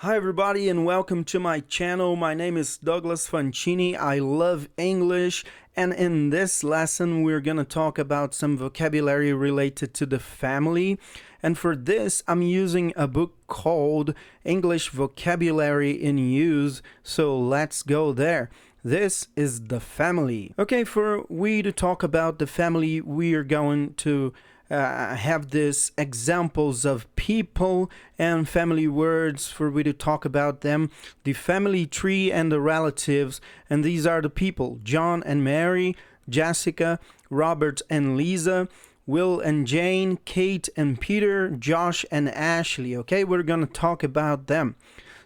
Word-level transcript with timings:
Hi, 0.00 0.14
everybody, 0.14 0.68
and 0.68 0.84
welcome 0.84 1.24
to 1.24 1.40
my 1.40 1.60
channel. 1.60 2.16
My 2.16 2.34
name 2.34 2.58
is 2.58 2.76
Douglas 2.76 3.30
Fancini. 3.30 3.96
I 3.96 4.18
love 4.18 4.68
English, 4.76 5.42
and 5.74 5.94
in 5.94 6.28
this 6.28 6.62
lesson, 6.62 7.22
we're 7.22 7.40
going 7.40 7.56
to 7.56 7.64
talk 7.64 7.98
about 7.98 8.34
some 8.34 8.58
vocabulary 8.58 9.32
related 9.32 9.94
to 9.94 10.04
the 10.04 10.18
family. 10.18 11.00
And 11.42 11.56
for 11.56 11.74
this, 11.74 12.22
I'm 12.28 12.42
using 12.42 12.92
a 12.94 13.08
book 13.08 13.36
called 13.46 14.12
English 14.44 14.90
Vocabulary 14.90 15.92
in 15.92 16.18
Use. 16.18 16.82
So 17.02 17.34
let's 17.38 17.82
go 17.82 18.12
there. 18.12 18.50
This 18.84 19.28
is 19.34 19.62
the 19.68 19.80
family. 19.80 20.52
Okay, 20.58 20.84
for 20.84 21.24
we 21.30 21.62
to 21.62 21.72
talk 21.72 22.02
about 22.02 22.38
the 22.38 22.46
family, 22.46 23.00
we 23.00 23.32
are 23.32 23.42
going 23.42 23.94
to 23.94 24.34
uh, 24.70 25.14
have 25.14 25.50
these 25.50 25.92
examples 25.96 26.84
of 26.84 27.14
people 27.16 27.90
and 28.18 28.48
family 28.48 28.88
words 28.88 29.48
for 29.48 29.70
we 29.70 29.82
to 29.82 29.92
talk 29.92 30.24
about 30.24 30.62
them. 30.62 30.90
The 31.24 31.32
family 31.32 31.86
tree 31.86 32.32
and 32.32 32.50
the 32.50 32.60
relatives 32.60 33.40
and 33.70 33.84
these 33.84 34.06
are 34.06 34.20
the 34.20 34.30
people 34.30 34.78
john 34.82 35.22
and 35.24 35.42
mary 35.44 35.96
jessica 36.28 36.98
robert 37.30 37.82
and 37.90 38.16
lisa 38.16 38.68
will 39.06 39.40
and 39.40 39.66
jane 39.66 40.18
kate 40.24 40.68
and 40.76 41.00
peter 41.00 41.50
josh 41.50 42.04
and 42.10 42.28
ashley 42.28 42.96
okay? 42.96 43.24
We're 43.24 43.42
gonna 43.42 43.66
talk 43.66 44.02
about 44.02 44.46
them 44.46 44.76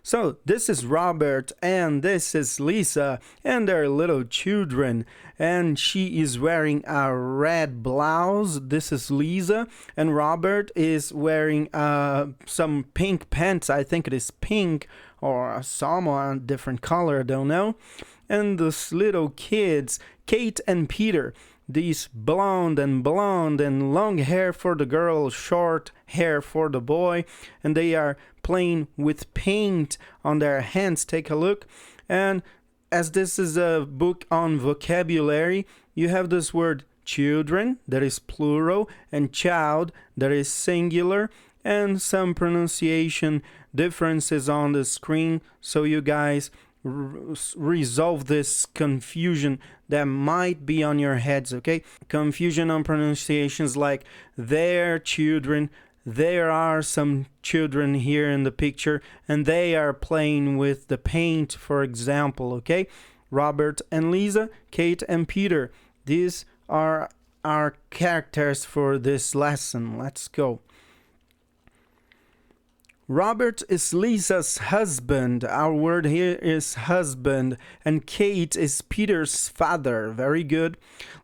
so, 0.02 0.36
this 0.46 0.68
is 0.68 0.86
Robert 0.86 1.52
and 1.60 2.02
this 2.02 2.34
is 2.34 2.58
Lisa 2.58 3.20
and 3.44 3.68
their 3.68 3.88
little 3.88 4.24
children. 4.24 5.04
And 5.38 5.78
she 5.78 6.20
is 6.20 6.38
wearing 6.38 6.82
a 6.86 7.14
red 7.14 7.82
blouse. 7.82 8.60
This 8.62 8.92
is 8.92 9.10
Lisa. 9.10 9.66
And 9.96 10.14
Robert 10.14 10.70
is 10.74 11.12
wearing 11.12 11.68
uh, 11.74 12.28
some 12.46 12.86
pink 12.94 13.30
pants. 13.30 13.68
I 13.68 13.82
think 13.82 14.06
it 14.06 14.14
is 14.14 14.30
pink 14.30 14.88
or 15.20 15.62
some 15.62 16.08
a 16.08 16.38
different 16.38 16.80
color, 16.80 17.20
I 17.20 17.24
don't 17.24 17.48
know. 17.48 17.76
And 18.28 18.58
those 18.58 18.92
little 18.92 19.30
kids, 19.30 19.98
Kate 20.26 20.60
and 20.66 20.88
Peter, 20.88 21.34
these 21.72 22.08
blonde 22.12 22.78
and 22.78 23.02
blonde 23.02 23.60
and 23.60 23.94
long 23.94 24.18
hair 24.18 24.52
for 24.52 24.74
the 24.74 24.86
girl, 24.86 25.30
short 25.30 25.92
hair 26.06 26.40
for 26.42 26.68
the 26.68 26.80
boy, 26.80 27.24
and 27.62 27.76
they 27.76 27.94
are 27.94 28.16
playing 28.42 28.88
with 28.96 29.32
paint 29.34 29.98
on 30.24 30.38
their 30.38 30.60
hands. 30.60 31.04
Take 31.04 31.30
a 31.30 31.36
look. 31.36 31.66
And 32.08 32.42
as 32.90 33.12
this 33.12 33.38
is 33.38 33.56
a 33.56 33.86
book 33.88 34.26
on 34.30 34.58
vocabulary, 34.58 35.66
you 35.94 36.08
have 36.08 36.30
this 36.30 36.52
word 36.52 36.84
children, 37.04 37.78
that 37.86 38.02
is 38.02 38.18
plural, 38.18 38.88
and 39.12 39.32
child, 39.32 39.92
that 40.16 40.32
is 40.32 40.48
singular, 40.48 41.30
and 41.64 42.00
some 42.00 42.34
pronunciation 42.34 43.42
differences 43.74 44.48
on 44.48 44.72
the 44.72 44.84
screen 44.84 45.40
so 45.60 45.84
you 45.84 46.00
guys 46.00 46.50
resolve 46.82 48.26
this 48.26 48.64
confusion 48.64 49.58
that 49.88 50.04
might 50.04 50.64
be 50.64 50.82
on 50.82 50.98
your 50.98 51.16
heads, 51.16 51.52
okay? 51.52 51.82
Confusion 52.08 52.70
on 52.70 52.84
pronunciations 52.84 53.76
like 53.76 54.04
their 54.36 54.98
children. 54.98 55.68
There 56.06 56.50
are 56.50 56.80
some 56.80 57.26
children 57.42 57.94
here 57.94 58.30
in 58.30 58.44
the 58.44 58.52
picture, 58.52 59.02
and 59.28 59.44
they 59.44 59.76
are 59.76 59.92
playing 59.92 60.56
with 60.56 60.88
the 60.88 60.98
paint, 60.98 61.52
for 61.52 61.82
example, 61.82 62.54
okay? 62.54 62.86
Robert 63.30 63.80
and 63.90 64.10
Lisa, 64.10 64.48
Kate 64.70 65.02
and 65.08 65.28
Peter. 65.28 65.70
These 66.06 66.46
are 66.68 67.10
our 67.44 67.76
characters 67.90 68.64
for 68.64 68.98
this 68.98 69.34
lesson. 69.34 69.98
Let's 69.98 70.28
go. 70.28 70.60
Robert 73.10 73.64
is 73.68 73.92
Lisa's 73.92 74.58
husband. 74.58 75.42
Our 75.44 75.74
word 75.74 76.04
here 76.04 76.38
is 76.40 76.74
husband. 76.74 77.56
And 77.84 78.06
Kate 78.06 78.54
is 78.54 78.82
Peter's 78.82 79.48
father. 79.48 80.10
Very 80.10 80.44
good. 80.44 80.76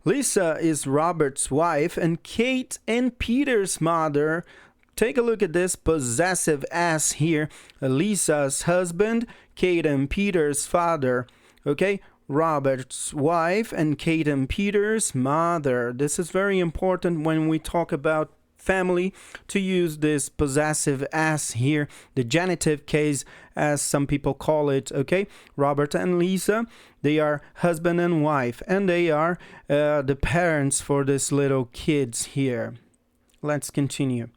Lisa 0.04 0.58
is 0.60 0.88
Robert's 0.88 1.48
wife. 1.48 1.96
And 1.96 2.20
Kate 2.24 2.80
and 2.88 3.16
Peter's 3.16 3.80
mother. 3.80 4.44
Take 4.96 5.16
a 5.16 5.22
look 5.22 5.44
at 5.44 5.52
this 5.52 5.76
possessive 5.76 6.64
s 6.72 7.12
here. 7.12 7.48
Lisa's 7.80 8.62
husband, 8.62 9.24
Kate 9.54 9.86
and 9.86 10.10
Peter's 10.10 10.66
father. 10.66 11.28
Okay? 11.64 12.00
Robert's 12.26 13.14
wife 13.14 13.72
and 13.72 13.96
Kate 13.96 14.26
and 14.26 14.48
Peter's 14.48 15.14
mother. 15.14 15.92
This 15.92 16.18
is 16.18 16.32
very 16.32 16.58
important 16.58 17.22
when 17.24 17.46
we 17.46 17.60
talk 17.60 17.92
about 17.92 18.32
family 18.66 19.14
to 19.48 19.60
use 19.60 19.98
this 19.98 20.28
possessive 20.28 21.06
s 21.12 21.52
here, 21.52 21.88
the 22.16 22.24
genitive 22.24 22.84
case 22.86 23.24
as 23.54 23.80
some 23.80 24.06
people 24.06 24.34
call 24.34 24.68
it, 24.68 24.92
okay? 24.92 25.26
Robert 25.56 25.94
and 25.94 26.18
Lisa, 26.18 26.66
they 27.02 27.18
are 27.18 27.40
husband 27.56 28.00
and 28.00 28.22
wife, 28.22 28.62
and 28.66 28.88
they 28.88 29.10
are 29.10 29.38
uh, 29.70 30.02
the 30.02 30.18
parents 30.20 30.80
for 30.80 31.04
this 31.04 31.32
little 31.32 31.66
kids 31.72 32.26
here. 32.26 32.74
Let's 33.40 33.70
continue. 33.70 34.28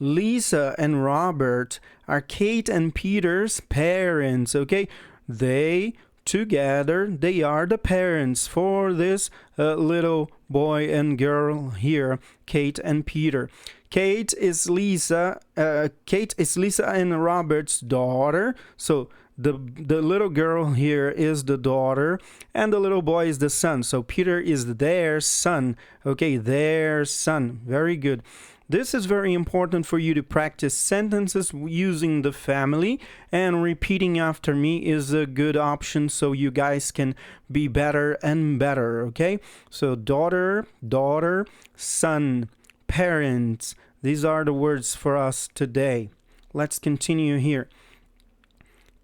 Lisa 0.00 0.74
and 0.78 1.04
Robert 1.04 1.78
are 2.08 2.20
Kate 2.20 2.68
and 2.68 2.94
Peter's 2.94 3.60
parents, 3.60 4.54
okay? 4.54 4.88
They 5.28 5.94
together. 6.24 7.06
They 7.08 7.42
are 7.42 7.66
the 7.66 7.78
parents 7.78 8.46
for 8.46 8.92
this 8.92 9.30
uh, 9.58 9.74
little 9.74 10.30
boy 10.48 10.92
and 10.92 11.18
girl 11.18 11.70
here 11.70 12.18
kate 12.46 12.78
and 12.78 13.06
peter. 13.06 13.50
Kate 13.90 14.34
is 14.34 14.68
lisa 14.68 15.40
uh, 15.56 15.88
kate 16.06 16.34
is 16.36 16.56
lisa 16.56 16.86
and 16.88 17.22
robert's 17.22 17.80
daughter. 17.80 18.54
So 18.76 19.08
the 19.36 19.52
the 19.52 20.00
little 20.00 20.28
girl 20.28 20.72
here 20.72 21.08
is 21.08 21.44
the 21.44 21.58
daughter 21.58 22.20
and 22.52 22.72
the 22.72 22.78
little 22.78 23.02
boy 23.02 23.26
is 23.26 23.38
the 23.38 23.50
son. 23.50 23.82
So 23.82 24.02
peter 24.02 24.38
is 24.38 24.76
their 24.76 25.20
son. 25.20 25.76
Okay 26.04 26.36
their 26.36 27.04
son. 27.04 27.60
Very 27.64 27.96
good 27.96 28.22
this 28.74 28.92
is 28.92 29.06
very 29.06 29.32
important 29.32 29.86
for 29.86 30.00
you 30.00 30.14
to 30.14 30.22
practice 30.24 30.76
sentences 30.76 31.52
using 31.54 32.22
the 32.22 32.32
family, 32.32 32.98
and 33.30 33.62
repeating 33.62 34.18
after 34.18 34.52
me 34.52 34.84
is 34.84 35.12
a 35.12 35.26
good 35.26 35.56
option 35.56 36.08
so 36.08 36.32
you 36.32 36.50
guys 36.50 36.90
can 36.90 37.14
be 37.52 37.68
better 37.68 38.14
and 38.14 38.58
better, 38.58 39.00
okay? 39.06 39.38
So, 39.70 39.94
daughter, 39.94 40.66
daughter, 40.86 41.46
son, 41.76 42.50
parents. 42.88 43.76
These 44.02 44.24
are 44.24 44.44
the 44.44 44.52
words 44.52 44.96
for 44.96 45.16
us 45.16 45.48
today. 45.54 46.10
Let's 46.52 46.80
continue 46.80 47.38
here. 47.38 47.68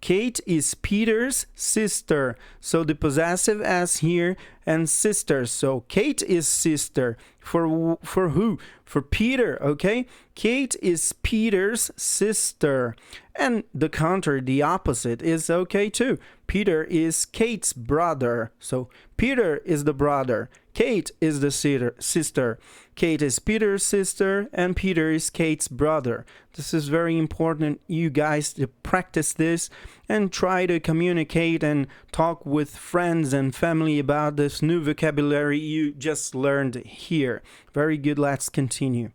Kate 0.01 0.39
is 0.47 0.73
Peter's 0.73 1.45
sister. 1.55 2.35
So 2.59 2.83
the 2.83 2.95
possessive 2.95 3.61
s 3.61 3.97
here 3.97 4.35
and 4.65 4.89
sister. 4.89 5.45
So 5.45 5.81
Kate 5.87 6.23
is 6.23 6.47
sister. 6.47 7.17
For 7.39 7.97
for 8.03 8.29
who? 8.29 8.59
For 8.83 9.01
Peter, 9.01 9.61
okay? 9.61 10.05
Kate 10.35 10.75
is 10.81 11.13
Peter's 11.23 11.91
sister. 11.95 12.95
And 13.35 13.63
the 13.73 13.89
counter, 13.89 14.41
the 14.41 14.61
opposite 14.61 15.21
is 15.21 15.49
okay 15.49 15.89
too. 15.89 16.17
Peter 16.47 16.83
is 16.83 17.25
Kate's 17.25 17.71
brother. 17.71 18.51
So 18.59 18.89
Peter 19.17 19.57
is 19.57 19.83
the 19.83 19.93
brother. 19.93 20.49
Kate 20.73 21.11
is 21.21 21.39
the 21.41 21.51
sister. 21.51 22.59
Kate 22.95 23.21
is 23.21 23.39
Peter's 23.39 23.83
sister, 23.83 24.49
and 24.53 24.75
Peter 24.75 25.11
is 25.11 25.29
Kate's 25.29 25.67
brother. 25.67 26.25
This 26.53 26.73
is 26.73 26.89
very 26.89 27.17
important, 27.17 27.81
you 27.87 28.09
guys, 28.09 28.53
to 28.53 28.67
practice 28.67 29.33
this 29.33 29.69
and 30.09 30.31
try 30.31 30.65
to 30.65 30.79
communicate 30.79 31.63
and 31.63 31.87
talk 32.11 32.45
with 32.45 32.75
friends 32.75 33.33
and 33.33 33.55
family 33.55 33.97
about 33.97 34.35
this 34.35 34.61
new 34.61 34.81
vocabulary 34.83 35.57
you 35.57 35.91
just 35.93 36.35
learned 36.35 36.75
here. 36.75 37.41
Very 37.73 37.97
good, 37.97 38.19
let's 38.19 38.49
continue. 38.49 39.11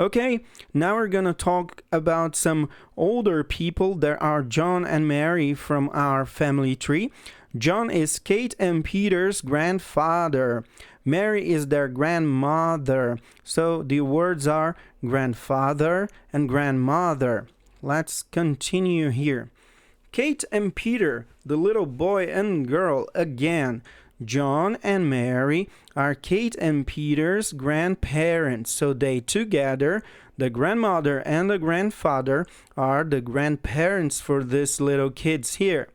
Okay, 0.00 0.40
now 0.72 0.94
we're 0.94 1.08
gonna 1.08 1.34
talk 1.34 1.82
about 1.92 2.34
some 2.34 2.70
older 2.96 3.44
people. 3.44 3.94
There 3.94 4.20
are 4.22 4.42
John 4.42 4.86
and 4.86 5.06
Mary 5.06 5.52
from 5.52 5.90
our 5.92 6.24
family 6.24 6.74
tree. 6.74 7.12
John 7.58 7.90
is 7.90 8.18
Kate 8.18 8.54
and 8.58 8.82
Peter's 8.82 9.42
grandfather. 9.42 10.64
Mary 11.04 11.50
is 11.50 11.68
their 11.68 11.88
grandmother. 11.88 13.18
So 13.44 13.82
the 13.82 14.00
words 14.02 14.46
are 14.46 14.76
grandfather 15.04 16.08
and 16.32 16.48
grandmother. 16.48 17.46
Let's 17.82 18.22
continue 18.22 19.10
here. 19.10 19.50
Kate 20.12 20.44
and 20.52 20.74
Peter, 20.74 21.26
the 21.44 21.56
little 21.56 21.86
boy 21.86 22.26
and 22.26 22.68
girl 22.68 23.08
again. 23.14 23.82
John 24.24 24.78
and 24.82 25.10
Mary 25.10 25.68
are 25.96 26.14
Kate 26.14 26.54
and 26.56 26.86
Peter's 26.86 27.52
grandparents. 27.52 28.70
So 28.70 28.92
they 28.92 29.20
together, 29.20 30.02
the 30.38 30.50
grandmother 30.50 31.20
and 31.20 31.50
the 31.50 31.58
grandfather, 31.58 32.46
are 32.76 33.04
the 33.04 33.20
grandparents 33.20 34.20
for 34.20 34.44
these 34.44 34.80
little 34.80 35.10
kids 35.10 35.56
here. 35.56 35.88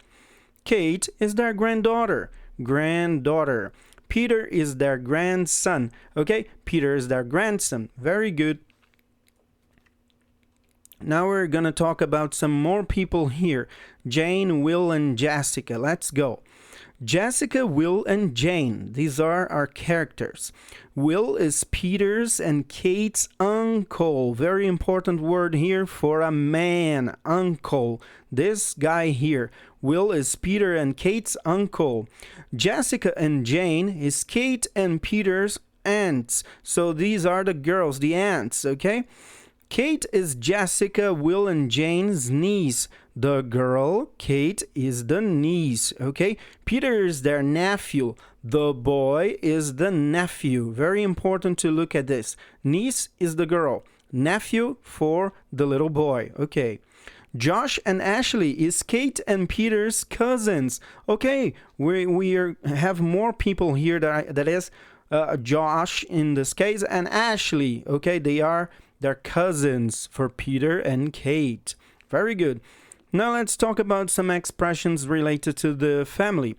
Kate 0.66 1.08
is 1.20 1.36
their 1.36 1.54
granddaughter. 1.54 2.30
Granddaughter. 2.62 3.72
Peter 4.10 4.46
is 4.46 4.78
their 4.78 4.98
grandson. 4.98 5.92
Okay, 6.16 6.48
Peter 6.66 6.96
is 6.96 7.08
their 7.08 7.24
grandson. 7.24 7.90
Very 7.98 8.32
good. 8.32 8.60
Now 11.02 11.28
we're 11.28 11.48
gonna 11.48 11.72
talk 11.72 12.02
about 12.02 12.34
some 12.34 12.52
more 12.52 12.84
people 12.84 13.28
here 13.28 13.68
Jane, 14.08 14.64
Will, 14.64 14.92
and 14.92 15.18
Jessica. 15.18 15.78
Let's 15.78 16.12
go. 16.12 16.42
Jessica, 17.04 17.68
Will, 17.68 18.04
and 18.06 18.34
Jane. 18.34 18.94
These 18.94 19.20
are 19.20 19.48
our 19.52 19.68
characters. 19.68 20.52
Will 20.96 21.36
is 21.36 21.64
Peter's 21.66 22.40
and 22.40 22.68
Kate's 22.68 23.30
uncle. 23.40 24.34
Very 24.34 24.66
important 24.66 25.22
word 25.22 25.54
here 25.54 25.86
for 25.86 26.22
a 26.22 26.32
man. 26.32 27.16
Uncle. 27.24 28.02
This 28.32 28.74
guy 28.74 29.10
here. 29.10 29.52
Will 29.80 30.12
is 30.12 30.36
Peter 30.36 30.76
and 30.76 30.98
Kate's 30.98 31.38
uncle. 31.46 32.08
Jessica 32.56 33.14
and 33.16 33.46
Jane 33.46 33.90
is 33.90 34.24
Kate 34.24 34.66
and 34.76 35.00
Peter's 35.00 35.60
aunts. 35.86 36.44
So 36.64 36.94
these 36.94 37.28
are 37.28 37.44
the 37.44 37.54
girls, 37.54 38.00
the 38.00 38.16
aunts, 38.16 38.66
okay? 38.66 39.04
Kate 39.70 40.06
is 40.12 40.34
Jessica, 40.34 41.14
Will, 41.14 41.48
and 41.48 41.70
Jane's 41.70 42.32
niece. 42.32 42.88
The 43.20 43.42
girl, 43.42 44.12
Kate, 44.20 44.62
is 44.76 45.08
the 45.08 45.22
niece, 45.22 45.92
okay? 46.00 46.38
Peter 46.66 47.04
is 47.04 47.24
their 47.24 47.42
nephew. 47.42 48.14
The 48.44 48.76
boy 48.76 49.38
is 49.42 49.78
the 49.78 49.90
nephew. 49.90 50.72
Very 50.72 51.02
important 51.02 51.58
to 51.60 51.72
look 51.72 51.96
at 51.96 52.06
this. 52.06 52.38
Niece 52.64 53.10
is 53.20 53.38
the 53.38 53.48
girl. 53.48 53.84
Nephew 54.12 54.78
for 54.84 55.34
the 55.52 55.66
little 55.66 55.90
boy, 55.90 56.30
okay? 56.38 56.80
Josh 57.36 57.80
and 57.88 58.04
Ashley 58.04 58.52
is 58.52 58.84
Kate 58.84 59.20
and 59.28 59.50
Peter's 59.50 60.04
cousins. 60.04 60.80
Okay, 61.10 61.56
we 61.76 62.06
we 62.06 62.38
are, 62.38 62.56
have 62.66 63.02
more 63.02 63.34
people 63.34 63.74
here 63.74 64.00
that 64.00 64.36
that 64.36 64.48
is 64.48 64.70
uh, 65.10 65.38
Josh 65.38 66.04
in 66.04 66.36
this 66.36 66.54
case 66.54 66.84
and 66.84 67.08
Ashley. 67.08 67.84
Okay, 67.88 68.20
they 68.20 68.42
are 68.42 68.70
they're 69.00 69.16
cousins 69.16 70.08
for 70.12 70.30
Peter 70.30 70.80
and 70.80 71.12
Kate. 71.12 71.74
Very 72.10 72.36
good. 72.36 72.62
Now 73.14 73.34
let's 73.34 73.56
talk 73.56 73.80
about 73.80 74.10
some 74.10 74.30
expressions 74.30 75.08
related 75.08 75.56
to 75.58 75.74
the 75.74 76.06
family. 76.06 76.58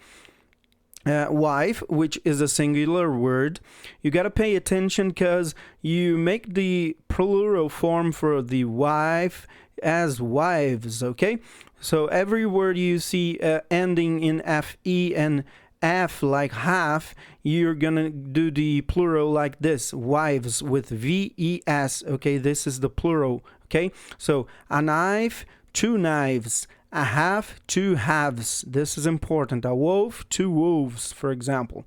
Uh, 1.07 1.27
wife, 1.31 1.83
which 1.89 2.19
is 2.25 2.41
a 2.41 2.49
singular 2.49 3.17
word, 3.17 3.61
you 4.03 4.11
got 4.11 4.25
to 4.25 4.31
pay 4.31 4.57
attention 4.57 5.09
because 5.09 5.55
you 5.81 6.19
make 6.19 6.55
the 6.55 6.97
plural 7.09 7.69
form 7.69 8.13
for 8.13 8.43
the 8.43 8.65
wife 8.65 9.47
as 9.83 10.21
wives, 10.21 11.03
okay? 11.03 11.39
So 11.81 12.07
every 12.07 12.45
word 12.47 12.77
you 12.77 12.99
see 12.99 13.39
uh, 13.39 13.61
ending 13.71 14.21
in 14.23 14.41
fe 14.41 15.15
and 15.15 15.45
f 15.81 16.23
like 16.23 16.53
half, 16.53 17.15
you're 17.43 17.75
gonna 17.75 18.11
do 18.11 18.51
the 18.51 18.81
plural 18.83 19.31
like 19.31 19.61
this 19.61 19.95
wives 19.95 20.63
with 20.63 20.89
v 20.89 21.33
e 21.37 21.61
s. 21.67 22.03
Okay, 22.07 22.37
this 22.37 22.67
is 22.67 22.81
the 22.81 22.91
plural. 22.91 23.45
Okay, 23.67 23.93
so 24.17 24.47
a 24.69 24.83
knife, 24.83 25.47
two 25.73 25.99
knives, 25.99 26.67
a 26.93 27.05
half, 27.05 27.61
two 27.67 27.97
halves. 27.97 28.65
This 28.67 28.97
is 28.97 29.07
important. 29.07 29.65
A 29.65 29.75
wolf, 29.75 30.29
two 30.29 30.51
wolves, 30.51 31.13
for 31.13 31.31
example. 31.31 31.85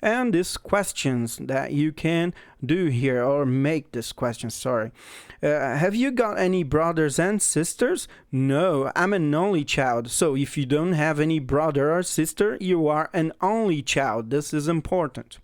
And 0.00 0.32
these 0.32 0.56
questions 0.56 1.38
that 1.38 1.72
you 1.72 1.90
can 1.90 2.32
do 2.64 2.86
here, 2.86 3.24
or 3.24 3.44
make 3.44 3.92
this 3.92 4.12
question, 4.12 4.50
sorry. 4.50 4.92
Uh, 5.42 5.76
have 5.76 5.94
you 5.94 6.10
got 6.10 6.38
any 6.38 6.62
brothers 6.62 7.18
and 7.18 7.42
sisters? 7.42 8.06
No, 8.30 8.92
I'm 8.94 9.12
an 9.12 9.34
only 9.34 9.64
child. 9.64 10.10
So 10.10 10.36
if 10.36 10.56
you 10.56 10.64
don't 10.64 10.92
have 10.92 11.18
any 11.18 11.38
brother 11.40 11.92
or 11.92 12.02
sister, 12.02 12.56
you 12.60 12.86
are 12.88 13.10
an 13.12 13.32
only 13.40 13.82
child. 13.82 14.30
This 14.30 14.54
is 14.54 14.68
important. 14.68 15.38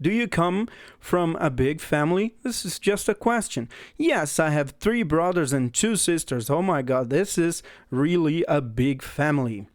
Do 0.00 0.10
you 0.10 0.28
come 0.28 0.68
from 1.00 1.36
a 1.40 1.50
big 1.50 1.80
family? 1.80 2.36
This 2.42 2.64
is 2.64 2.78
just 2.78 3.08
a 3.08 3.14
question. 3.14 3.68
Yes, 3.96 4.38
I 4.38 4.50
have 4.50 4.74
three 4.78 5.02
brothers 5.02 5.52
and 5.52 5.74
two 5.74 5.96
sisters. 5.96 6.48
Oh 6.48 6.62
my 6.62 6.82
god, 6.82 7.10
this 7.10 7.36
is 7.36 7.62
really 7.90 8.44
a 8.46 8.60
big 8.60 9.02
family. 9.02 9.66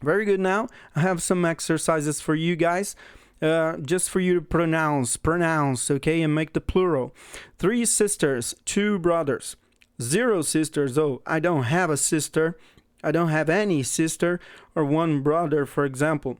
Very 0.00 0.24
good 0.24 0.40
now. 0.40 0.68
I 0.96 1.00
have 1.00 1.22
some 1.22 1.44
exercises 1.44 2.20
for 2.20 2.34
you 2.34 2.56
guys. 2.56 2.96
Uh, 3.42 3.76
just 3.78 4.08
for 4.08 4.20
you 4.20 4.34
to 4.34 4.40
pronounce, 4.40 5.16
pronounce, 5.16 5.90
okay, 5.90 6.22
and 6.22 6.32
make 6.32 6.52
the 6.52 6.60
plural. 6.60 7.12
Three 7.58 7.84
sisters, 7.84 8.54
two 8.64 9.00
brothers. 9.00 9.56
Zero 10.00 10.42
sisters, 10.42 10.96
oh, 10.96 11.22
I 11.26 11.40
don't 11.40 11.64
have 11.64 11.90
a 11.90 11.96
sister. 11.96 12.56
I 13.02 13.10
don't 13.10 13.30
have 13.30 13.50
any 13.50 13.82
sister 13.82 14.38
or 14.76 14.84
one 14.84 15.22
brother, 15.22 15.66
for 15.66 15.84
example 15.84 16.38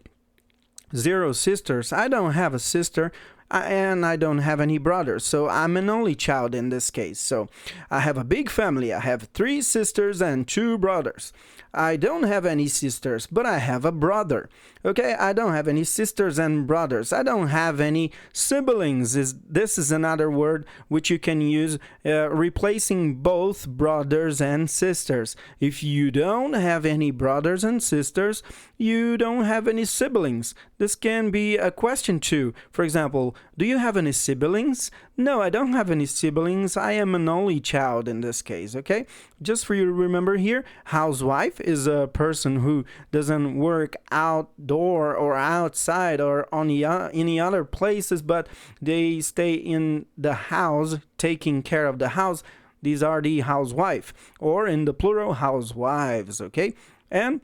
zero 0.95 1.33
sisters. 1.33 1.93
I 1.93 2.09
don't 2.09 2.33
have 2.33 2.55
a 2.55 2.59
sister 2.59 3.13
and 3.53 4.07
I 4.07 4.17
don't 4.17 4.39
have 4.39 4.61
any 4.61 4.79
brothers, 4.79 5.25
so 5.25 5.49
I'm 5.49 5.77
an 5.77 5.91
only 5.91 6.15
child 6.15 6.55
in 6.55 6.71
this 6.71 6.91
case. 6.91 7.21
So 7.21 7.49
I 7.91 8.01
have 8.01 8.17
a 8.17 8.25
big 8.25 8.49
family. 8.49 8.93
I 8.93 9.01
have 9.01 9.29
three 9.35 9.61
sisters 9.61 10.23
and 10.23 10.49
two 10.49 10.79
brothers. 10.79 11.33
I 11.75 11.97
don't 11.97 12.25
have 12.25 12.45
any 12.45 12.69
sisters, 12.69 13.27
but 13.27 13.47
I 13.47 13.59
have 13.59 13.85
a 13.85 13.93
brother. 13.93 14.51
Okay, 14.85 15.15
I 15.15 15.33
don't 15.33 15.55
have 15.55 15.69
any 15.69 15.85
sisters 15.85 16.39
and 16.39 16.67
brothers. 16.67 17.13
I 17.13 17.23
don't 17.23 17.49
have 17.49 17.81
any 17.81 18.11
siblings. 18.33 19.17
Is 19.17 19.35
this 19.49 19.79
is 19.79 19.91
another 19.91 20.31
word 20.31 20.67
which 20.89 21.09
you 21.09 21.19
can 21.19 21.41
use 21.41 21.79
uh, 22.05 22.29
replacing 22.31 23.17
both 23.17 23.69
brothers 23.69 24.41
and 24.41 24.69
sisters. 24.69 25.35
If 25.61 25.83
you 25.83 26.11
don't 26.11 26.53
have 26.53 26.85
any 26.85 27.11
brothers 27.11 27.65
and 27.65 27.83
sisters, 27.83 28.43
you 28.77 29.17
don't 29.17 29.45
have 29.45 29.67
any 29.67 29.85
siblings. 29.85 30.55
This 30.77 30.95
can 30.95 31.31
be 31.31 31.57
a 31.57 31.71
question 31.71 32.21
too. 32.21 32.53
For 32.71 32.83
example, 32.85 33.35
do 33.57 33.67
you 33.67 33.79
have 33.79 33.97
any 33.97 34.13
siblings? 34.13 34.91
No, 35.17 35.43
I 35.43 35.51
don't 35.51 35.73
have 35.73 35.91
any 35.91 36.07
siblings. 36.07 36.77
I 36.77 36.93
am 36.93 37.15
an 37.15 37.29
only 37.29 37.61
child 37.61 38.09
in 38.09 38.23
this 38.23 38.41
case, 38.41 38.75
okay? 38.75 39.07
Just 39.43 39.67
for 39.67 39.75
you 39.75 39.85
to 39.85 39.93
remember 39.93 40.37
here, 40.37 40.65
housewife 40.87 41.61
is 41.61 41.87
a 41.87 42.09
person 42.13 42.61
who 42.61 42.85
doesn't 43.11 43.59
work 43.59 43.97
outdoor 44.11 45.15
or 45.15 45.37
outside 45.37 46.21
or 46.21 46.49
on 46.53 46.71
any 46.71 47.39
other 47.39 47.65
places, 47.65 48.23
but 48.23 48.49
they 48.81 49.21
stay 49.21 49.53
in 49.53 50.07
the 50.17 50.35
house 50.35 50.97
taking 51.19 51.63
care 51.63 51.87
of 51.87 51.99
the 51.99 52.11
house. 52.11 52.43
These 52.81 53.03
are 53.03 53.21
the 53.21 53.41
housewife, 53.41 54.13
or 54.41 54.67
in 54.67 54.87
the 54.87 54.95
plural, 54.95 55.35
housewives, 55.35 56.41
okay? 56.41 56.75
And 57.11 57.41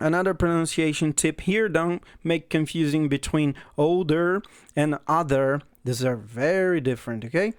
Another 0.00 0.34
pronunciation 0.34 1.12
tip 1.12 1.40
here 1.42 1.68
don't 1.68 2.02
make 2.22 2.50
confusing 2.50 3.08
between 3.08 3.54
older 3.76 4.42
and 4.76 4.98
other. 5.06 5.60
These 5.84 6.04
are 6.04 6.16
very 6.16 6.80
different, 6.80 7.24
okay? 7.24 7.54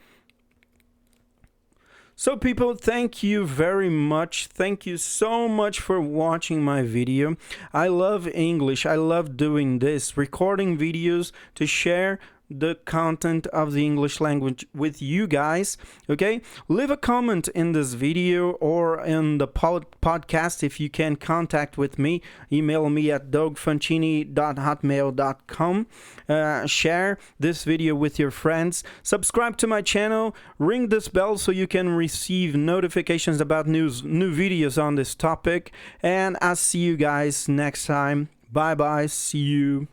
So 2.15 2.35
people, 2.35 2.75
thank 2.75 3.23
you 3.23 3.45
very 3.45 3.89
much. 3.89 4.47
Thank 4.47 4.85
you 4.85 4.97
so 4.97 5.47
much 5.47 5.79
for 5.79 6.01
watching 6.01 6.61
my 6.61 6.81
video. 6.81 7.37
I 7.73 7.87
love 7.87 8.27
English. 8.27 8.85
I 8.85 8.95
love 8.95 9.37
doing 9.37 9.79
this, 9.79 10.17
recording 10.17 10.77
videos 10.77 11.31
to 11.55 11.65
share 11.65 12.19
the 12.49 12.75
content 12.85 13.45
of 13.47 13.73
the 13.73 13.85
English 13.85 14.19
language 14.19 14.65
with 14.73 14.99
you 15.01 15.27
guys. 15.27 15.77
Okay, 16.09 16.41
leave 16.67 16.89
a 16.89 16.97
comment 16.97 17.47
in 17.49 17.73
this 17.73 17.93
video 17.93 18.53
or 18.53 18.99
in 19.03 19.37
the 19.37 19.45
pod 19.47 19.85
podcast 20.01 20.63
if 20.63 20.79
you 20.79 20.89
can 20.89 21.15
contact 21.15 21.77
with 21.77 21.99
me. 21.99 22.21
Email 22.51 22.89
me 22.89 23.11
at 23.11 23.29
dogfancini.hotmail.com. 23.31 25.87
Uh, 26.27 26.65
share 26.65 27.19
this 27.39 27.63
video 27.63 27.93
with 27.95 28.19
your 28.19 28.31
friends. 28.31 28.83
Subscribe 29.03 29.55
to 29.57 29.67
my 29.67 29.81
channel. 29.81 30.35
Ring 30.57 30.89
this 30.89 31.07
bell 31.07 31.37
so 31.37 31.51
you 31.51 31.67
can 31.67 31.89
receive 31.89 32.55
notifications 32.55 33.39
about 33.41 33.67
news, 33.67 34.03
new 34.03 34.33
videos 34.33 34.81
on 34.81 34.95
this 34.95 35.13
topic. 35.15 35.71
And 36.01 36.37
I'll 36.41 36.55
see 36.55 36.79
you 36.79 36.97
guys 36.97 37.47
next 37.47 37.85
time. 37.85 38.29
Bye 38.51 38.73
bye. 38.75 39.05
See 39.05 39.39
you. 39.39 39.87